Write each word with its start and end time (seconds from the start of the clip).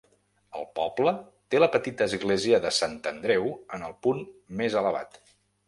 El 0.61 0.63
poble 0.79 1.11
té 1.55 1.59
la 1.59 1.67
petita 1.75 2.07
església 2.11 2.61
de 2.65 2.73
Sant 2.79 2.97
Andreu 3.13 3.47
en 3.79 3.87
el 3.91 3.95
punt 4.07 4.27
més 4.63 4.83
elevat. 4.85 5.25